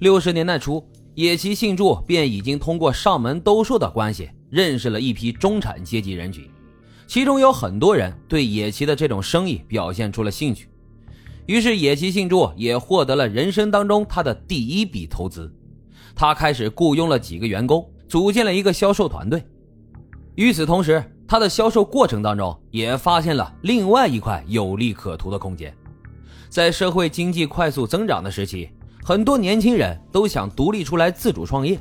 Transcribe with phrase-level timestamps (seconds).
[0.00, 6.48] 六十年代初，野崎幸助便已经通过上门兜售的关系，认识了一批中产阶级人群，
[7.08, 10.68] 其中有很多人对野崎的这种生意表现出了兴趣。
[11.46, 15.52] 于是，野崎幸助也获得了人生当中他的第一笔投资。
[16.14, 19.42] 他开始雇佣了几个员工，组建了一个销售团队。
[20.36, 25.76] 与此同时，他的销售过程当中也发现了另外一块有利可图的空间。
[26.48, 28.70] 在社会经济快速增长的时期，
[29.08, 31.80] 很多年轻人都想独立出来自主创业，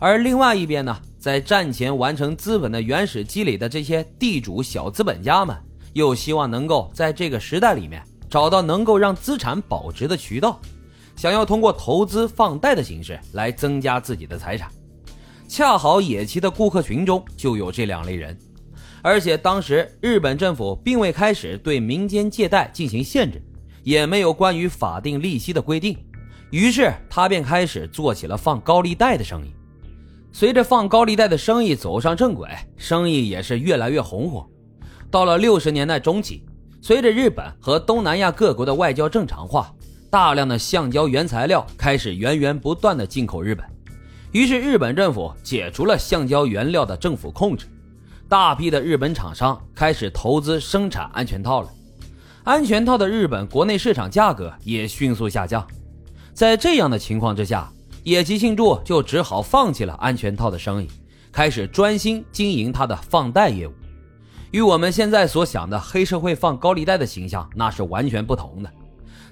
[0.00, 5.56] 而另外一边呢，在战前完成资本的原始积累的这些地主小资本家们，
[5.92, 8.02] 又希望能够在这个时代里面。
[8.28, 10.60] 找到能够让资产保值的渠道，
[11.14, 14.68] 想要通过投资放贷的形式来增加自己的财产，
[15.46, 18.36] 恰好野崎的顾客群中就有这两类人，
[19.02, 23.40] 而且当时日本政府并未开始对民间借贷进行限制，
[23.84, 25.96] 也没有关于法定利息的规定，
[26.50, 29.52] 于是他便开始做起了放高利贷的生意。
[30.32, 34.46] 随着放高利贷的生意走上正轨，生意也是越来越红火。
[35.10, 36.44] 到了六十年代中期。
[36.82, 39.74] 随着日本和东南亚各国的外交正常化，
[40.08, 43.66] 大量的橡胶原材料开始源源不断的进口日本，
[44.30, 47.66] 于是日本政府解除了橡胶原料的政府控制，
[48.28, 51.68] 大批的日本厂商开始投资生产安全套了，
[52.44, 55.66] 安全套的日本国内市场价格也迅速下降，
[56.36, 57.72] 在这样的情况之下，
[58.04, 60.88] 野崎幸助就只好放弃了安全套的生意，
[61.32, 63.72] 开始专心经营他的放贷业务。
[64.50, 68.70] 与我们现在所想的黑社会放高利贷的形象那是完全不同的。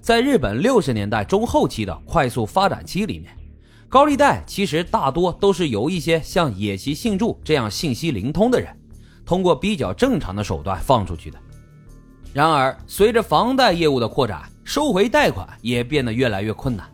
[0.00, 3.36] 在日本六十年代中后期的快速发展期里面，
[3.86, 8.74] 高利贷其实大多都是由一些像野崎幸助这样信息灵通的人，
[9.26, 11.38] 通过比较正常的手段放出去的。
[12.32, 16.88] 然而，随着房贷业务的扩展，收回贷款也变得越来越困难。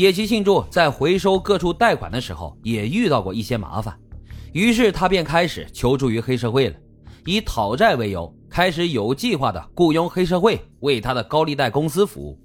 [0.00, 3.94] 野崎幸助在回收各处贷款的时候，也遇到过一些麻烦，
[4.54, 6.76] 于是他便开始求助于黑社会了。
[7.26, 12.38] 以讨债为由，开始有计划的雇佣黑社会为他的高利贷公司服务。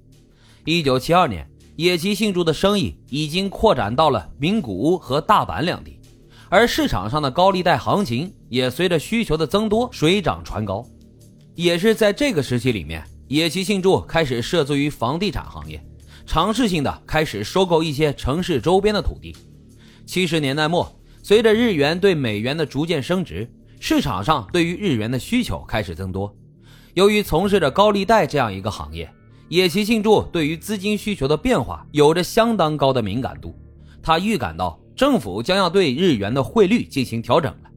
[0.66, 5.98] 一九七二年，野崎幸助的生意已经扩展到了名古屋和大阪两地，
[6.50, 10.84] 而市场上的高利贷行情也随着需求的增多水涨船高。
[11.54, 15.82] 也是在这个时期里面，野崎幸助开始涉足于房地产行业，
[16.26, 19.34] 尝试性的开始收购一些城市周边的土地。
[20.04, 23.48] 七十年代末，随着日元对美元的逐渐升值。
[23.78, 26.34] 市场上对于日元的需求开始增多，
[26.94, 29.08] 由于从事着高利贷这样一个行业，
[29.48, 33.54] 野崎幸助对于资金需求的变化有着相当高的敏感度。
[34.02, 37.70] 他预感到政府将要对日元的汇率进行调整了，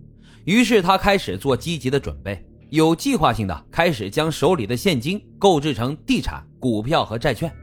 [0.46, 7.54] 于是他开始做积极的准备，有计划性的开始将手里的现金购置成地产、股票和债券。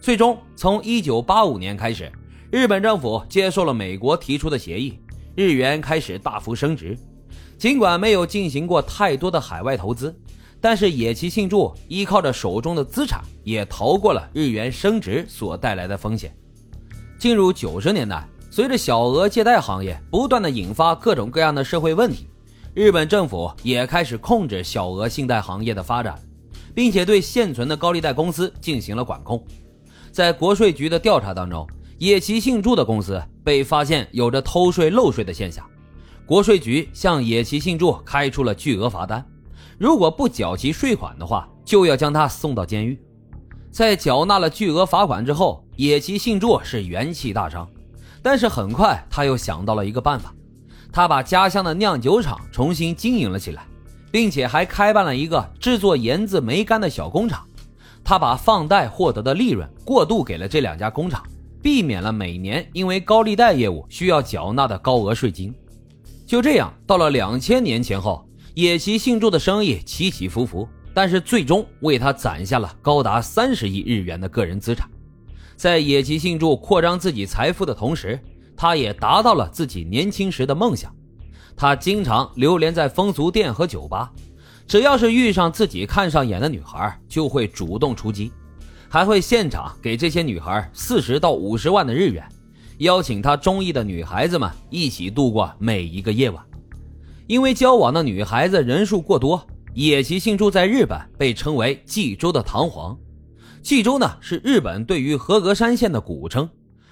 [0.00, 2.10] 最终，从1985年开始，
[2.50, 4.98] 日本政府接受了美国提出的协议，
[5.34, 6.96] 日元开始大幅升值。
[7.58, 10.14] 尽管没有进行过太多的海外投资，
[10.60, 16.32] 但是野崎幸助依靠着手中的资产，也逃过了日元升值所带来的风险。
[17.18, 22.28] 进入九十年代，随着小额借贷行业不断的引发各种各样的社会问题，
[22.74, 26.16] 日本政府也开始控制小额信贷行业的发展，
[26.74, 29.42] 并且对现存的高利贷公司进行了管控。
[30.16, 31.68] 在国税局的调查当中，
[31.98, 35.62] 野崎幸助的公司被发现有着偷税漏税的现象。
[36.24, 39.22] 国税局向野崎幸助开出了巨额罚单，
[39.76, 42.98] 如果不缴齐税款的话，就要将他送到监狱。
[43.70, 47.68] 在缴纳了巨额罚款之后，野崎幸助是元气大伤，
[48.22, 50.34] 但是很快他又想到了一个办法，
[50.90, 53.66] 他把家乡的酿酒厂重新经营了起来，
[54.10, 57.45] 并且还开办了一个制作盐渍梅干的小工厂。
[58.08, 61.26] 他把放贷获得的利润过渡给了这两家工厂，
[61.60, 65.52] 避免了每年因为高利贷业务需要缴纳的高额税金。
[66.24, 68.24] 就这样，到了两千年前后，
[68.54, 74.88] 野崎幸助的生意起起伏伏，但是最终为他攒下了高达三十亿日元的个人资产。
[75.56, 78.16] 在野崎幸助扩张自己财富的同时，
[78.56, 80.94] 他也达到了自己年轻时的梦想。
[81.56, 84.12] 他经常流连在风俗店和酒吧，
[84.66, 88.32] 只要是遇上自己看上眼的女孩，就会主动出击，
[88.88, 92.26] 还会现场给这些女孩四十到五十万的日元。
[92.78, 96.44] 邀请他中意的女孩子们一起度过每一个夜晚，
[97.26, 102.98] 因为交往的女孩子人数过多，野崎幸助在日本被称为冀州的唐皇。
[103.62, 106.48] 冀州呢是日本对于和歌山县的古称，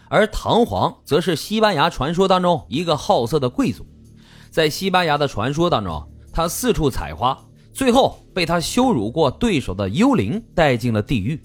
[0.08, 3.84] 而唐皇则是西班牙传说当中一个好色的贵族。
[4.50, 7.38] 在西班牙的传说当中，他四处采花，
[7.74, 11.38] 最后被他羞辱过对手的幽灵带进了地狱。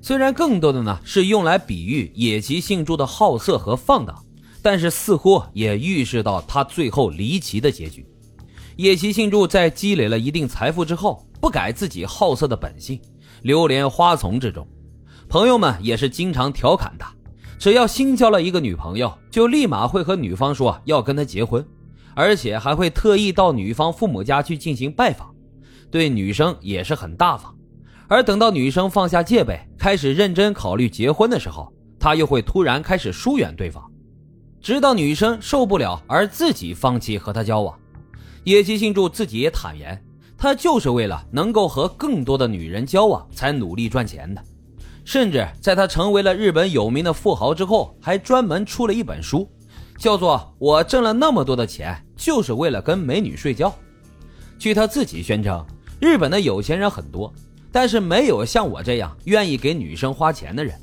[0.00, 4.14] 虽然更多的呢是用来比喻野崎幸助的好色和放荡，
[4.62, 8.06] 但是似乎也预示到他最后离奇的结局。
[8.76, 13.00] 野崎幸助在积累了一定财富之后，不改自己好色的本性，
[13.42, 14.64] 流连花丛之中。
[15.28, 17.12] 朋友们也是经常调侃他，
[17.58, 21.66] 只要新交了一个女朋友，就立马会和女方说要跟他结婚，
[22.14, 25.34] 而且还会特意到女方父母家去进行拜访，
[25.90, 27.54] 对女生也是很大方。
[28.08, 33.82] 而等到女生放下戒备，开始认真考虑结婚的时候，他又会突然开始疏远对方，
[34.60, 37.76] 直到女生受不了而自己放弃和他交往。
[38.44, 40.00] 野崎信助自己也坦言，
[40.38, 44.40] 他就是为了能够和更多的女人交往才努力赚钱的。
[45.04, 49.48] 甚至在他成为了日本有名的富豪之后，还专门出了一本书，
[49.98, 53.68] 叫做《我挣了那么多的钱，就是为了跟美女睡觉》。
[54.58, 55.64] 据他自己宣称，
[56.00, 57.32] 日本的有钱人很多，
[57.72, 60.74] 但是没有像我这样愿意给女生花钱的人。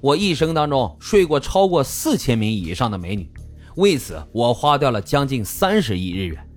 [0.00, 3.30] 我一生当中睡过超过四千名以上的美女，
[3.76, 6.47] 为此我花掉了将近三十亿日元。